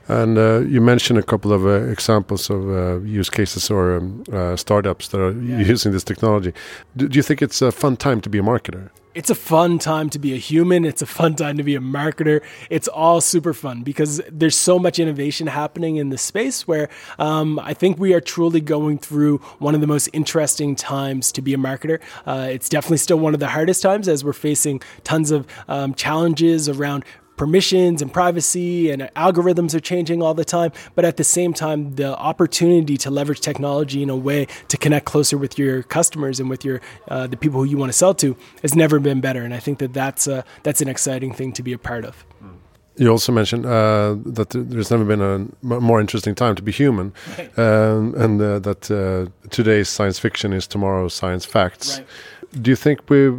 And 0.07 0.37
uh, 0.37 0.59
you 0.59 0.79
mentioned 0.79 1.19
a 1.19 1.23
couple 1.23 1.51
of 1.51 1.65
uh, 1.65 1.91
examples 1.91 2.49
of 2.49 2.69
uh, 2.69 2.99
use 3.01 3.29
cases 3.29 3.69
or 3.69 3.97
um, 3.97 4.23
uh, 4.31 4.55
startups 4.55 5.09
that 5.09 5.19
are 5.19 5.31
yeah. 5.31 5.59
using 5.73 5.91
this 5.91 6.03
technology. 6.03 6.53
Do, 6.95 7.09
do, 7.09 7.17
you 7.17 7.23
think 7.23 7.41
it's 7.41 7.61
a 7.61 7.71
fun 7.71 7.97
time 7.97 8.21
to 8.21 8.29
be 8.29 8.37
a 8.37 8.41
marketer? 8.41 8.89
It's 9.17 9.31
a 9.31 9.35
fun 9.35 9.79
time 9.79 10.11
to 10.11 10.19
be 10.19 10.35
a 10.35 10.37
human. 10.37 10.85
It's 10.85 11.01
a 11.01 11.07
fun 11.07 11.33
time 11.33 11.57
to 11.57 11.63
be 11.63 11.73
a 11.73 11.79
marketer. 11.79 12.43
It's 12.69 12.87
all 12.87 13.19
super 13.19 13.51
fun 13.51 13.81
because 13.81 14.21
there's 14.31 14.55
so 14.55 14.77
much 14.77 14.99
innovation 14.99 15.47
happening 15.47 15.95
in 15.95 16.09
the 16.09 16.19
space 16.19 16.67
where 16.67 16.87
um, 17.17 17.57
I 17.57 17.73
think 17.73 17.97
we 17.97 18.13
are 18.13 18.21
truly 18.21 18.61
going 18.61 18.99
through 18.99 19.39
one 19.57 19.73
of 19.73 19.81
the 19.81 19.87
most 19.87 20.07
interesting 20.13 20.75
times 20.75 21.31
to 21.31 21.41
be 21.41 21.55
a 21.55 21.57
marketer. 21.57 21.99
Uh, 22.27 22.47
it's 22.51 22.69
definitely 22.69 22.97
still 22.97 23.17
one 23.17 23.33
of 23.33 23.39
the 23.39 23.47
hardest 23.47 23.81
times 23.81 24.07
as 24.07 24.23
we're 24.23 24.33
facing 24.33 24.83
tons 25.03 25.31
of 25.31 25.47
um, 25.67 25.95
challenges 25.95 26.69
around 26.69 27.03
permissions 27.37 28.01
and 28.01 28.11
privacy 28.11 28.91
and 28.91 29.03
algorithms 29.15 29.73
are 29.73 29.79
changing 29.79 30.21
all 30.21 30.33
the 30.33 30.45
time. 30.45 30.71
But 30.95 31.05
at 31.05 31.17
the 31.17 31.23
same 31.23 31.53
time, 31.53 31.95
the 31.95 32.17
opportunity 32.17 32.97
to 32.97 33.09
leverage 33.09 33.39
technology 33.39 34.03
in 34.03 34.09
a 34.09 34.17
way 34.17 34.47
to 34.67 34.77
connect 34.77 35.05
closer 35.05 35.37
with 35.37 35.57
your 35.57 35.83
customers 35.83 36.39
and 36.39 36.49
with 36.49 36.65
your 36.65 36.81
uh, 37.07 37.27
the 37.27 37.37
people 37.37 37.59
who 37.61 37.65
you 37.65 37.77
want 37.77 37.91
to 37.91 37.97
sell 37.97 38.13
to 38.15 38.35
has 38.61 38.75
never 38.75 38.99
been 38.99 39.21
better. 39.21 39.43
And 39.43 39.53
I 39.53 39.59
think 39.59 39.79
that 39.79 39.93
that's 39.93 40.27
a, 40.27 40.43
that's 40.63 40.81
an 40.81 40.89
exciting 40.89 41.33
thing 41.33 41.53
to 41.53 41.63
be 41.63 41.73
a 41.73 41.77
part 41.77 42.03
of. 42.03 42.25
You 42.99 43.09
also 43.09 43.31
mentioned 43.31 43.65
uh, 43.65 44.15
that 44.25 44.49
there's 44.49 44.89
never 44.89 45.05
been 45.05 45.21
a 45.21 45.45
more 45.61 46.01
interesting 46.01 46.33
time 46.33 46.55
to 46.55 46.63
be 46.63 46.71
human, 46.71 47.13
right. 47.37 47.59
um, 47.59 48.15
and 48.15 48.41
uh, 48.41 48.57
that 48.59 48.89
uh, 48.89 49.29
today's 49.51 49.87
science 49.87 50.17
fiction 50.17 50.51
is 50.51 50.65
tomorrow's 50.65 51.13
science 51.13 51.45
facts. 51.45 51.99
Right. 51.99 52.07
Do 52.63 52.71
you 52.71 52.75
think 52.75 53.07
we 53.07 53.31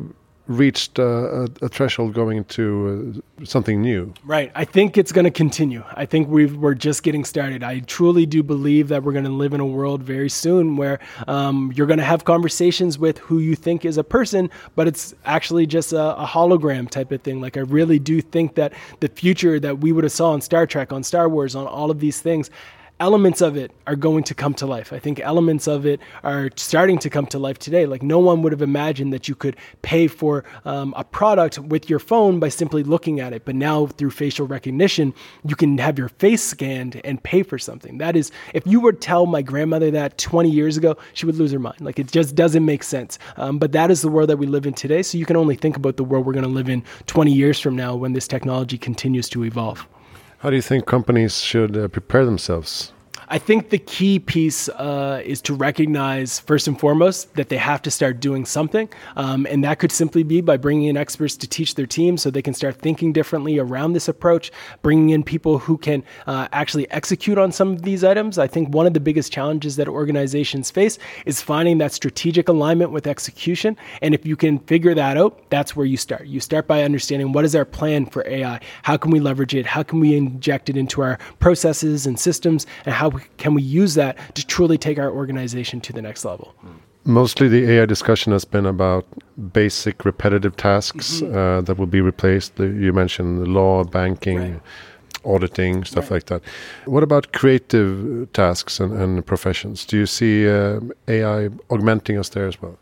reached 0.48 0.98
a, 0.98 1.48
a, 1.60 1.68
threshold 1.68 2.14
going 2.14 2.38
into 2.38 3.22
uh, 3.38 3.44
something 3.44 3.82
new. 3.82 4.14
Right. 4.24 4.50
I 4.54 4.64
think 4.64 4.96
it's 4.96 5.12
going 5.12 5.26
to 5.26 5.30
continue. 5.30 5.84
I 5.94 6.06
think 6.06 6.28
we 6.28 6.46
are 6.64 6.74
just 6.74 7.02
getting 7.02 7.24
started. 7.24 7.62
I 7.62 7.80
truly 7.80 8.24
do 8.24 8.42
believe 8.42 8.88
that 8.88 9.02
we're 9.02 9.12
going 9.12 9.26
to 9.26 9.30
live 9.30 9.52
in 9.52 9.60
a 9.60 9.66
world 9.66 10.02
very 10.02 10.30
soon 10.30 10.76
where 10.76 11.00
um, 11.26 11.70
you're 11.76 11.86
going 11.86 11.98
to 11.98 12.04
have 12.04 12.24
conversations 12.24 12.98
with 12.98 13.18
who 13.18 13.38
you 13.38 13.54
think 13.54 13.84
is 13.84 13.98
a 13.98 14.04
person, 14.04 14.50
but 14.74 14.88
it's 14.88 15.14
actually 15.26 15.66
just 15.66 15.92
a, 15.92 16.16
a, 16.16 16.26
hologram 16.26 16.88
type 16.88 17.12
of 17.12 17.20
thing. 17.20 17.42
Like 17.42 17.58
I 17.58 17.60
really 17.60 17.98
do 17.98 18.22
think 18.22 18.54
that 18.54 18.72
the 19.00 19.08
future 19.08 19.60
that 19.60 19.80
we 19.80 19.92
would 19.92 20.04
have 20.04 20.12
saw 20.12 20.30
on 20.30 20.40
Star 20.40 20.66
Trek, 20.66 20.92
on 20.94 21.02
Star 21.02 21.28
Wars, 21.28 21.54
on 21.54 21.66
all 21.66 21.90
of 21.90 22.00
these 22.00 22.20
things 22.20 22.50
elements 23.00 23.40
of 23.40 23.56
it 23.56 23.70
are 23.86 23.96
going 23.96 24.24
to 24.24 24.34
come 24.34 24.54
to 24.54 24.66
life. 24.66 24.92
I 24.92 24.98
think 24.98 25.20
elements 25.20 25.68
of 25.68 25.86
it 25.86 26.00
are 26.24 26.50
starting 26.56 26.98
to 26.98 27.10
come 27.10 27.26
to 27.26 27.38
life 27.38 27.58
today. 27.58 27.86
Like 27.86 28.02
no 28.02 28.18
one 28.18 28.42
would 28.42 28.52
have 28.52 28.62
imagined 28.62 29.12
that 29.12 29.28
you 29.28 29.34
could 29.34 29.56
pay 29.82 30.08
for 30.08 30.44
um, 30.64 30.94
a 30.96 31.04
product 31.04 31.58
with 31.58 31.88
your 31.88 31.98
phone 31.98 32.40
by 32.40 32.48
simply 32.48 32.82
looking 32.82 33.20
at 33.20 33.32
it. 33.32 33.44
But 33.44 33.54
now 33.54 33.86
through 33.86 34.10
facial 34.10 34.46
recognition, 34.46 35.14
you 35.44 35.54
can 35.54 35.78
have 35.78 35.98
your 35.98 36.08
face 36.08 36.42
scanned 36.42 37.00
and 37.04 37.22
pay 37.22 37.42
for 37.42 37.58
something. 37.58 37.98
That 37.98 38.16
is, 38.16 38.30
if 38.54 38.66
you 38.66 38.80
were 38.80 38.92
to 38.92 38.98
tell 38.98 39.26
my 39.26 39.42
grandmother 39.42 39.90
that 39.92 40.18
20 40.18 40.50
years 40.50 40.76
ago, 40.76 40.96
she 41.14 41.26
would 41.26 41.36
lose 41.36 41.52
her 41.52 41.58
mind. 41.58 41.80
Like 41.80 41.98
it 41.98 42.10
just 42.10 42.34
doesn't 42.34 42.64
make 42.64 42.82
sense. 42.82 43.18
Um, 43.36 43.58
but 43.58 43.72
that 43.72 43.90
is 43.90 44.02
the 44.02 44.08
world 44.08 44.28
that 44.28 44.38
we 44.38 44.46
live 44.46 44.66
in 44.66 44.74
today. 44.74 45.02
So 45.02 45.18
you 45.18 45.26
can 45.26 45.36
only 45.36 45.54
think 45.54 45.76
about 45.76 45.96
the 45.96 46.04
world 46.04 46.26
we're 46.26 46.32
going 46.32 46.42
to 46.44 46.50
live 46.50 46.68
in 46.68 46.82
20 47.06 47.32
years 47.32 47.60
from 47.60 47.76
now 47.76 47.94
when 47.94 48.12
this 48.12 48.26
technology 48.26 48.78
continues 48.78 49.28
to 49.30 49.44
evolve. 49.44 49.86
How 50.38 50.50
do 50.50 50.56
you 50.56 50.62
think 50.62 50.86
companies 50.86 51.40
should 51.40 51.76
uh, 51.76 51.88
prepare 51.88 52.24
themselves? 52.24 52.92
I 53.30 53.38
think 53.38 53.68
the 53.68 53.78
key 53.78 54.18
piece 54.18 54.70
uh, 54.70 55.20
is 55.22 55.42
to 55.42 55.54
recognize, 55.54 56.40
first 56.40 56.66
and 56.66 56.80
foremost, 56.80 57.34
that 57.34 57.50
they 57.50 57.58
have 57.58 57.82
to 57.82 57.90
start 57.90 58.20
doing 58.20 58.46
something. 58.46 58.88
Um, 59.16 59.46
and 59.50 59.62
that 59.64 59.78
could 59.78 59.92
simply 59.92 60.22
be 60.22 60.40
by 60.40 60.56
bringing 60.56 60.84
in 60.84 60.96
experts 60.96 61.36
to 61.38 61.46
teach 61.46 61.74
their 61.74 61.86
team 61.86 62.16
so 62.16 62.30
they 62.30 62.40
can 62.40 62.54
start 62.54 62.76
thinking 62.76 63.12
differently 63.12 63.58
around 63.58 63.92
this 63.92 64.08
approach, 64.08 64.50
bringing 64.80 65.10
in 65.10 65.22
people 65.22 65.58
who 65.58 65.76
can 65.76 66.02
uh, 66.26 66.48
actually 66.52 66.90
execute 66.90 67.36
on 67.36 67.52
some 67.52 67.72
of 67.72 67.82
these 67.82 68.02
items. 68.02 68.38
I 68.38 68.46
think 68.46 68.72
one 68.72 68.86
of 68.86 68.94
the 68.94 69.00
biggest 69.00 69.30
challenges 69.30 69.76
that 69.76 69.88
organizations 69.88 70.70
face 70.70 70.98
is 71.26 71.42
finding 71.42 71.78
that 71.78 71.92
strategic 71.92 72.48
alignment 72.48 72.92
with 72.92 73.06
execution. 73.06 73.76
And 74.00 74.14
if 74.14 74.24
you 74.24 74.36
can 74.36 74.58
figure 74.60 74.94
that 74.94 75.18
out, 75.18 75.50
that's 75.50 75.76
where 75.76 75.86
you 75.86 75.98
start. 75.98 76.26
You 76.26 76.40
start 76.40 76.66
by 76.66 76.82
understanding 76.82 77.32
what 77.32 77.44
is 77.44 77.54
our 77.54 77.66
plan 77.66 78.06
for 78.06 78.26
AI? 78.26 78.60
How 78.84 78.96
can 78.96 79.10
we 79.10 79.20
leverage 79.20 79.54
it? 79.54 79.66
How 79.66 79.82
can 79.82 80.00
we 80.00 80.16
inject 80.16 80.70
it 80.70 80.78
into 80.78 81.02
our 81.02 81.18
processes 81.40 82.06
and 82.06 82.18
systems? 82.18 82.66
And 82.86 82.94
how 82.94 83.17
can 83.36 83.54
we 83.54 83.62
use 83.62 83.94
that 83.94 84.16
to 84.34 84.46
truly 84.46 84.78
take 84.78 84.98
our 84.98 85.10
organization 85.10 85.80
to 85.82 85.92
the 85.92 86.02
next 86.02 86.24
level? 86.24 86.54
Mostly 87.04 87.48
the 87.48 87.70
AI 87.70 87.86
discussion 87.86 88.32
has 88.32 88.44
been 88.44 88.66
about 88.66 89.06
basic 89.52 90.04
repetitive 90.04 90.56
tasks 90.56 91.20
mm-hmm. 91.20 91.36
uh, 91.36 91.60
that 91.62 91.78
will 91.78 91.86
be 91.86 92.00
replaced. 92.00 92.58
You 92.58 92.92
mentioned 92.92 93.40
the 93.40 93.46
law, 93.46 93.84
banking, 93.84 94.38
right. 94.38 94.60
auditing, 95.24 95.84
stuff 95.84 96.10
right. 96.10 96.16
like 96.16 96.26
that. 96.26 96.42
What 96.84 97.02
about 97.02 97.32
creative 97.32 98.30
tasks 98.32 98.80
and, 98.80 98.92
and 98.92 99.24
professions? 99.24 99.86
Do 99.86 99.96
you 99.96 100.06
see 100.06 100.48
uh, 100.48 100.80
AI 101.06 101.48
augmenting 101.70 102.18
us 102.18 102.28
there 102.30 102.46
as 102.46 102.60
well? 102.60 102.78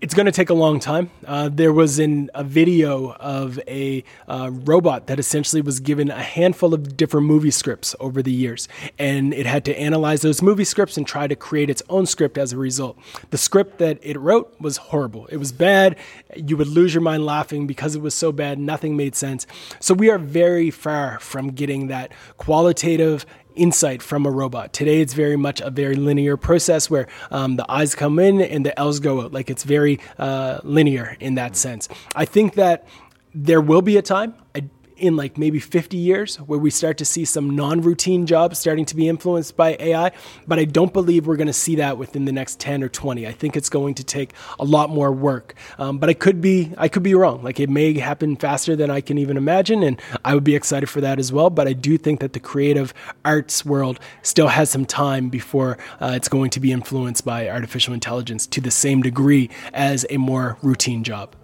It's 0.00 0.14
going 0.14 0.24
to 0.24 0.32
take 0.32 0.48
a 0.48 0.54
long 0.54 0.80
time. 0.80 1.10
Uh, 1.26 1.50
there 1.52 1.74
was 1.74 1.98
in 1.98 2.30
a 2.34 2.42
video 2.42 3.12
of 3.12 3.60
a 3.68 4.02
uh, 4.28 4.50
robot 4.50 5.08
that 5.08 5.18
essentially 5.18 5.60
was 5.60 5.78
given 5.78 6.10
a 6.10 6.22
handful 6.22 6.72
of 6.72 6.96
different 6.96 7.26
movie 7.26 7.50
scripts 7.50 7.94
over 8.00 8.22
the 8.22 8.32
years, 8.32 8.66
and 8.98 9.34
it 9.34 9.44
had 9.44 9.62
to 9.66 9.78
analyze 9.78 10.22
those 10.22 10.40
movie 10.40 10.64
scripts 10.64 10.96
and 10.96 11.06
try 11.06 11.26
to 11.26 11.36
create 11.36 11.68
its 11.68 11.82
own 11.90 12.06
script 12.06 12.38
as 12.38 12.54
a 12.54 12.56
result. 12.56 12.96
The 13.28 13.36
script 13.36 13.76
that 13.80 13.98
it 14.00 14.18
wrote 14.18 14.58
was 14.58 14.78
horrible. 14.78 15.26
It 15.26 15.36
was 15.36 15.52
bad. 15.52 15.96
You 16.34 16.56
would 16.56 16.68
lose 16.68 16.94
your 16.94 17.02
mind 17.02 17.26
laughing 17.26 17.66
because 17.66 17.94
it 17.94 18.00
was 18.00 18.14
so 18.14 18.32
bad. 18.32 18.58
Nothing 18.58 18.96
made 18.96 19.14
sense. 19.14 19.46
So 19.80 19.92
we 19.92 20.08
are 20.08 20.18
very 20.18 20.70
far 20.70 21.20
from 21.20 21.50
getting 21.50 21.88
that 21.88 22.10
qualitative 22.38 23.26
insight 23.60 24.02
from 24.02 24.26
a 24.26 24.30
robot. 24.30 24.72
Today, 24.72 25.00
it's 25.00 25.12
very 25.12 25.36
much 25.36 25.60
a 25.60 25.70
very 25.70 25.94
linear 25.94 26.36
process 26.36 26.88
where 26.88 27.06
um, 27.30 27.56
the 27.56 27.66
I's 27.68 27.94
come 27.94 28.18
in 28.18 28.40
and 28.40 28.64
the 28.64 28.76
L's 28.78 29.00
go 29.00 29.20
out. 29.20 29.32
Like 29.32 29.50
it's 29.50 29.64
very 29.64 30.00
uh, 30.18 30.60
linear 30.64 31.16
in 31.20 31.34
that 31.34 31.56
sense. 31.56 31.88
I 32.16 32.24
think 32.24 32.54
that 32.54 32.86
there 33.34 33.60
will 33.60 33.82
be 33.82 33.96
a 33.96 34.02
time. 34.02 34.34
I 34.54 34.64
in 35.00 35.16
like 35.16 35.38
maybe 35.38 35.58
50 35.58 35.96
years 35.96 36.36
where 36.36 36.58
we 36.58 36.70
start 36.70 36.98
to 36.98 37.04
see 37.04 37.24
some 37.24 37.50
non-routine 37.56 38.26
jobs 38.26 38.58
starting 38.58 38.84
to 38.86 38.96
be 38.96 39.08
influenced 39.08 39.56
by 39.56 39.76
AI, 39.80 40.12
but 40.46 40.58
I 40.58 40.64
don't 40.64 40.92
believe 40.92 41.26
we're 41.26 41.36
going 41.36 41.46
to 41.46 41.52
see 41.52 41.76
that 41.76 41.98
within 41.98 42.24
the 42.24 42.32
next 42.32 42.60
10 42.60 42.82
or 42.82 42.88
20. 42.88 43.26
I 43.26 43.32
think 43.32 43.56
it's 43.56 43.68
going 43.68 43.94
to 43.94 44.04
take 44.04 44.32
a 44.58 44.64
lot 44.64 44.90
more 44.90 45.10
work. 45.10 45.54
Um, 45.78 45.98
but 45.98 46.08
I 46.08 46.14
could 46.14 46.40
be 46.40 46.72
I 46.76 46.88
could 46.88 47.02
be 47.02 47.14
wrong. 47.14 47.42
Like 47.42 47.58
it 47.58 47.70
may 47.70 47.98
happen 47.98 48.36
faster 48.36 48.76
than 48.76 48.90
I 48.90 49.00
can 49.00 49.18
even 49.18 49.36
imagine 49.36 49.82
and 49.82 50.00
I 50.24 50.34
would 50.34 50.44
be 50.44 50.54
excited 50.54 50.88
for 50.88 51.00
that 51.00 51.18
as 51.18 51.32
well, 51.32 51.50
but 51.50 51.66
I 51.66 51.72
do 51.72 51.96
think 51.98 52.20
that 52.20 52.32
the 52.32 52.40
creative 52.40 52.92
arts 53.24 53.64
world 53.64 53.98
still 54.22 54.48
has 54.48 54.70
some 54.70 54.84
time 54.84 55.28
before 55.28 55.78
uh, 56.00 56.12
it's 56.14 56.28
going 56.28 56.50
to 56.50 56.60
be 56.60 56.72
influenced 56.72 57.24
by 57.24 57.48
artificial 57.48 57.94
intelligence 57.94 58.46
to 58.48 58.60
the 58.60 58.70
same 58.70 59.02
degree 59.02 59.50
as 59.72 60.06
a 60.10 60.18
more 60.18 60.58
routine 60.62 61.02
job. 61.04 61.34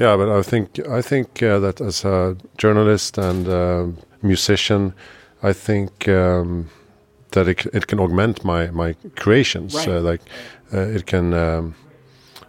Yeah, 0.00 0.16
but 0.16 0.30
I 0.30 0.42
think 0.42 0.78
I 0.88 1.02
think 1.02 1.42
uh, 1.42 1.58
that 1.58 1.80
as 1.82 2.04
a 2.06 2.34
journalist 2.56 3.18
and 3.18 3.46
uh, 3.46 3.86
musician, 4.22 4.94
I 5.42 5.52
think 5.52 6.08
um, 6.08 6.70
that 7.32 7.46
it, 7.46 7.66
it 7.74 7.86
can 7.86 8.00
augment 8.00 8.42
my 8.42 8.70
my 8.70 8.94
creations. 9.16 9.74
Right. 9.74 9.88
Uh, 9.88 10.00
like 10.00 10.22
uh, 10.72 10.96
it 10.96 11.04
can 11.04 11.34
um, 11.34 11.74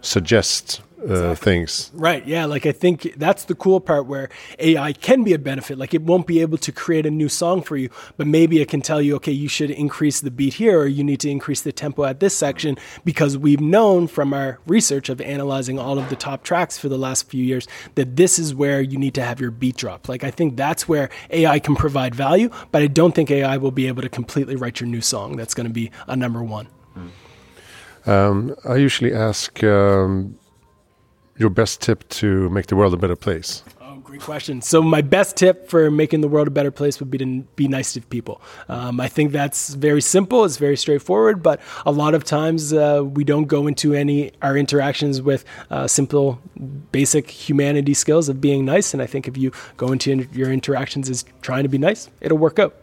suggest 0.02 0.82
uh, 1.08 1.34
things. 1.34 1.90
Right. 1.94 2.24
Yeah. 2.26 2.44
Like 2.44 2.66
I 2.66 2.72
think 2.72 3.14
that's 3.16 3.44
the 3.44 3.54
cool 3.54 3.80
part 3.80 4.06
where 4.06 4.28
AI 4.58 4.92
can 4.92 5.24
be 5.24 5.32
a 5.32 5.38
benefit. 5.38 5.78
Like 5.78 5.94
it 5.94 6.02
won't 6.02 6.26
be 6.26 6.40
able 6.40 6.58
to 6.58 6.72
create 6.72 7.06
a 7.06 7.10
new 7.10 7.28
song 7.28 7.62
for 7.62 7.76
you, 7.76 7.90
but 8.16 8.26
maybe 8.26 8.60
it 8.60 8.68
can 8.68 8.80
tell 8.80 9.02
you, 9.02 9.16
okay, 9.16 9.32
you 9.32 9.48
should 9.48 9.70
increase 9.70 10.20
the 10.20 10.30
beat 10.30 10.54
here, 10.54 10.80
or 10.80 10.86
you 10.86 11.02
need 11.02 11.20
to 11.20 11.30
increase 11.30 11.62
the 11.62 11.72
tempo 11.72 12.04
at 12.04 12.20
this 12.20 12.36
section, 12.36 12.76
because 13.04 13.36
we've 13.36 13.60
known 13.60 14.06
from 14.06 14.32
our 14.32 14.58
research 14.66 15.08
of 15.08 15.20
analyzing 15.20 15.78
all 15.78 15.98
of 15.98 16.08
the 16.08 16.16
top 16.16 16.42
tracks 16.42 16.78
for 16.78 16.88
the 16.88 16.98
last 16.98 17.28
few 17.28 17.42
years 17.42 17.66
that 17.94 18.16
this 18.16 18.38
is 18.38 18.54
where 18.54 18.80
you 18.80 18.98
need 18.98 19.14
to 19.14 19.22
have 19.22 19.40
your 19.40 19.50
beat 19.50 19.76
drop. 19.76 20.08
Like 20.08 20.24
I 20.24 20.30
think 20.30 20.56
that's 20.56 20.88
where 20.88 21.10
AI 21.30 21.58
can 21.58 21.74
provide 21.74 22.14
value, 22.14 22.50
but 22.70 22.82
I 22.82 22.86
don't 22.86 23.14
think 23.14 23.30
AI 23.30 23.56
will 23.56 23.70
be 23.70 23.88
able 23.88 24.02
to 24.02 24.08
completely 24.08 24.56
write 24.56 24.80
your 24.80 24.88
new 24.88 25.00
song. 25.00 25.36
That's 25.36 25.54
going 25.54 25.66
to 25.66 25.72
be 25.72 25.90
a 26.06 26.16
number 26.16 26.42
one. 26.42 26.68
Um, 28.06 28.54
I 28.64 28.76
usually 28.76 29.12
ask. 29.12 29.62
Um, 29.64 30.38
your 31.42 31.50
best 31.50 31.80
tip 31.80 32.08
to 32.08 32.48
make 32.50 32.66
the 32.66 32.76
world 32.76 32.94
a 32.94 32.96
better 32.96 33.16
place? 33.16 33.62
Oh, 33.80 33.96
great 33.96 34.20
question. 34.20 34.62
So 34.62 34.82
my 34.82 35.00
best 35.00 35.36
tip 35.36 35.68
for 35.68 35.90
making 35.90 36.20
the 36.20 36.28
world 36.28 36.46
a 36.46 36.50
better 36.50 36.70
place 36.70 37.00
would 37.00 37.10
be 37.10 37.18
to 37.18 37.42
be 37.56 37.68
nice 37.68 37.92
to 37.94 38.00
people. 38.00 38.40
Um, 38.68 39.00
I 39.00 39.08
think 39.08 39.32
that's 39.32 39.74
very 39.74 40.00
simple. 40.00 40.44
It's 40.44 40.56
very 40.56 40.76
straightforward, 40.76 41.42
but 41.42 41.60
a 41.84 41.92
lot 41.92 42.14
of 42.14 42.24
times 42.24 42.72
uh, 42.72 43.02
we 43.04 43.24
don't 43.24 43.46
go 43.46 43.66
into 43.66 43.94
any 43.94 44.32
our 44.40 44.56
interactions 44.56 45.20
with 45.20 45.44
uh, 45.70 45.86
simple, 45.86 46.40
basic 46.92 47.30
humanity 47.30 47.94
skills 47.94 48.28
of 48.28 48.40
being 48.40 48.64
nice. 48.64 48.92
And 48.94 49.02
I 49.02 49.06
think 49.06 49.26
if 49.26 49.36
you 49.36 49.52
go 49.76 49.92
into 49.92 50.28
your 50.32 50.52
interactions 50.52 51.10
as 51.10 51.24
trying 51.40 51.64
to 51.64 51.68
be 51.68 51.78
nice, 51.78 52.08
it'll 52.20 52.38
work 52.38 52.58
out. 52.58 52.74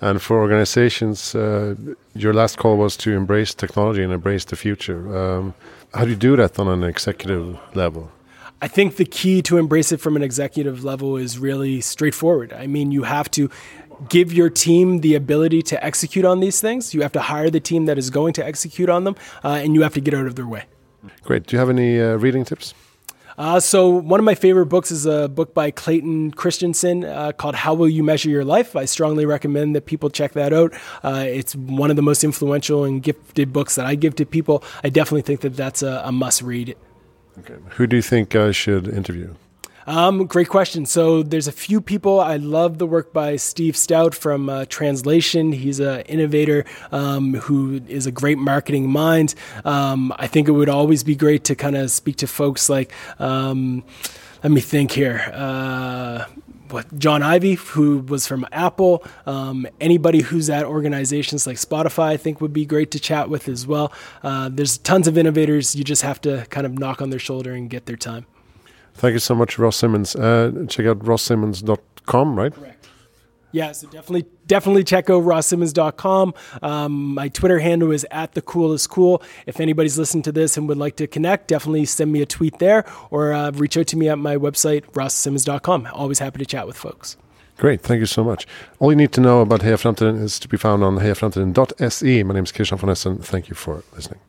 And 0.00 0.20
for 0.20 0.38
organizations, 0.38 1.34
uh, 1.34 1.74
your 2.14 2.34
last 2.34 2.58
call 2.58 2.76
was 2.76 2.96
to 2.98 3.12
embrace 3.12 3.54
technology 3.54 4.02
and 4.02 4.12
embrace 4.12 4.44
the 4.44 4.56
future. 4.56 5.16
Um, 5.16 5.54
how 5.94 6.04
do 6.04 6.10
you 6.10 6.16
do 6.16 6.36
that 6.36 6.58
on 6.58 6.68
an 6.68 6.84
executive 6.84 7.58
level? 7.74 8.10
I 8.60 8.68
think 8.68 8.96
the 8.96 9.04
key 9.04 9.42
to 9.42 9.58
embrace 9.58 9.92
it 9.92 10.00
from 10.00 10.16
an 10.16 10.22
executive 10.22 10.84
level 10.84 11.16
is 11.16 11.38
really 11.38 11.80
straightforward. 11.80 12.52
I 12.52 12.66
mean, 12.66 12.90
you 12.90 13.04
have 13.04 13.30
to 13.32 13.50
give 14.08 14.32
your 14.32 14.50
team 14.50 15.00
the 15.00 15.14
ability 15.14 15.62
to 15.62 15.84
execute 15.84 16.24
on 16.24 16.40
these 16.40 16.60
things. 16.60 16.94
You 16.94 17.02
have 17.02 17.12
to 17.12 17.20
hire 17.20 17.50
the 17.50 17.60
team 17.60 17.86
that 17.86 17.98
is 17.98 18.10
going 18.10 18.32
to 18.34 18.44
execute 18.44 18.88
on 18.88 19.04
them, 19.04 19.16
uh, 19.44 19.60
and 19.62 19.74
you 19.74 19.82
have 19.82 19.94
to 19.94 20.00
get 20.00 20.14
out 20.14 20.26
of 20.26 20.36
their 20.36 20.46
way. 20.46 20.64
Great. 21.22 21.46
Do 21.46 21.56
you 21.56 21.60
have 21.60 21.70
any 21.70 22.00
uh, 22.00 22.16
reading 22.16 22.44
tips? 22.44 22.74
Uh, 23.38 23.60
so 23.60 23.88
one 23.88 24.18
of 24.20 24.24
my 24.24 24.34
favorite 24.34 24.66
books 24.66 24.90
is 24.90 25.06
a 25.06 25.28
book 25.28 25.52
by 25.52 25.70
Clayton 25.70 26.32
Christensen 26.32 27.04
uh, 27.04 27.32
called 27.32 27.54
"How 27.54 27.74
Will 27.74 27.88
You 27.88 28.02
Measure 28.02 28.30
Your 28.30 28.44
Life." 28.44 28.74
I 28.76 28.84
strongly 28.86 29.26
recommend 29.26 29.74
that 29.76 29.86
people 29.86 30.10
check 30.10 30.32
that 30.32 30.52
out. 30.52 30.72
Uh, 31.02 31.24
it's 31.26 31.54
one 31.54 31.90
of 31.90 31.96
the 31.96 32.02
most 32.02 32.24
influential 32.24 32.84
and 32.84 33.02
gifted 33.02 33.52
books 33.52 33.74
that 33.74 33.86
I 33.86 33.94
give 33.94 34.14
to 34.16 34.26
people. 34.26 34.64
I 34.82 34.88
definitely 34.88 35.22
think 35.22 35.40
that 35.40 35.56
that's 35.56 35.82
a, 35.82 36.02
a 36.04 36.12
must 36.12 36.42
read. 36.42 36.76
Okay. 37.38 37.56
Who 37.72 37.86
do 37.86 37.96
you 37.96 38.02
think 38.02 38.34
I 38.34 38.52
should 38.52 38.88
interview? 38.88 39.34
Um, 39.86 40.26
great 40.26 40.48
question. 40.48 40.84
So 40.84 41.22
there's 41.22 41.46
a 41.46 41.52
few 41.52 41.80
people. 41.80 42.20
I 42.20 42.36
love 42.36 42.78
the 42.78 42.86
work 42.86 43.12
by 43.12 43.36
Steve 43.36 43.74
Stoute 43.74 44.14
from 44.14 44.48
uh, 44.48 44.64
Translation. 44.68 45.52
He's 45.52 45.78
an 45.78 46.00
innovator 46.02 46.64
um, 46.90 47.34
who 47.34 47.80
is 47.88 48.06
a 48.06 48.10
great 48.10 48.38
marketing 48.38 48.90
mind. 48.90 49.34
Um, 49.64 50.12
I 50.16 50.26
think 50.26 50.48
it 50.48 50.52
would 50.52 50.68
always 50.68 51.04
be 51.04 51.14
great 51.14 51.44
to 51.44 51.54
kind 51.54 51.76
of 51.76 51.90
speak 51.90 52.16
to 52.16 52.26
folks 52.26 52.68
like, 52.68 52.92
um, 53.18 53.84
let 54.42 54.50
me 54.50 54.60
think 54.60 54.92
here. 54.92 55.30
Uh, 55.32 56.24
what 56.70 56.98
John 56.98 57.22
Ivy, 57.22 57.54
who 57.54 57.98
was 58.00 58.26
from 58.26 58.44
Apple, 58.50 59.04
um, 59.24 59.68
anybody 59.80 60.20
who's 60.20 60.50
at 60.50 60.64
organizations 60.64 61.46
like 61.46 61.56
Spotify, 61.56 62.08
I 62.08 62.16
think 62.16 62.40
would 62.40 62.52
be 62.52 62.66
great 62.66 62.90
to 62.90 62.98
chat 62.98 63.28
with 63.28 63.48
as 63.48 63.66
well. 63.66 63.92
Uh, 64.24 64.48
there's 64.48 64.78
tons 64.78 65.06
of 65.06 65.16
innovators. 65.16 65.76
You 65.76 65.84
just 65.84 66.02
have 66.02 66.20
to 66.22 66.44
kind 66.50 66.66
of 66.66 66.76
knock 66.76 67.00
on 67.00 67.10
their 67.10 67.20
shoulder 67.20 67.52
and 67.52 67.70
get 67.70 67.86
their 67.86 67.96
time. 67.96 68.26
Thank 68.96 69.12
you 69.12 69.18
so 69.18 69.34
much, 69.34 69.58
Ross 69.58 69.76
Simmonds. 69.76 70.16
Uh, 70.16 70.64
check 70.68 70.86
out 70.86 71.00
rosssimmonds.com, 71.00 72.38
right? 72.38 72.52
Correct. 72.52 72.88
Yeah, 73.52 73.72
so 73.72 73.86
definitely, 73.88 74.26
definitely 74.46 74.84
check 74.84 75.08
out 75.08 75.22
rosssimmonds.com. 75.22 76.34
Um, 76.62 77.14
my 77.14 77.28
Twitter 77.28 77.58
handle 77.58 77.90
is 77.90 78.06
at 78.10 78.32
the 78.32 78.42
coolest 78.42 78.90
cool. 78.90 79.22
If 79.46 79.60
anybody's 79.60 79.98
listening 79.98 80.22
to 80.24 80.32
this 80.32 80.56
and 80.56 80.68
would 80.68 80.76
like 80.76 80.96
to 80.96 81.06
connect, 81.06 81.48
definitely 81.48 81.86
send 81.86 82.12
me 82.12 82.20
a 82.20 82.26
tweet 82.26 82.58
there 82.58 82.84
or 83.10 83.32
uh, 83.32 83.52
reach 83.52 83.76
out 83.76 83.86
to 83.88 83.96
me 83.96 84.08
at 84.08 84.18
my 84.18 84.36
website, 84.36 84.82
rosssimmonds.com. 84.92 85.88
Always 85.92 86.18
happy 86.18 86.38
to 86.38 86.46
chat 86.46 86.66
with 86.66 86.76
folks. 86.76 87.16
Great, 87.56 87.80
thank 87.80 88.00
you 88.00 88.06
so 88.06 88.22
much. 88.22 88.46
All 88.78 88.92
you 88.92 88.96
need 88.96 89.12
to 89.12 89.20
know 89.22 89.40
about 89.40 89.60
Heja 89.60 89.80
Framtiden 89.80 90.22
is 90.22 90.38
to 90.40 90.48
be 90.48 90.58
found 90.58 90.84
on 90.84 90.98
hejaframtiden.se. 90.98 92.22
My 92.24 92.34
name 92.34 92.44
is 92.44 92.52
Christian 92.52 92.76
von 92.76 92.90
Essen. 92.90 93.18
Thank 93.18 93.48
you 93.48 93.54
for 93.54 93.82
listening. 93.94 94.20